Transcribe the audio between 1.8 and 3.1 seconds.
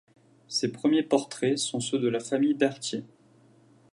de la famille Berthier.